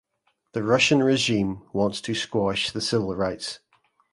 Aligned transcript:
The 0.53 0.63
Russian 0.63 1.03
regime 1.03 1.61
wants 1.73 2.01
to 2.01 2.15
squash 2.15 2.71
the 2.71 2.81
civil 2.81 3.15
rights. 3.15 3.59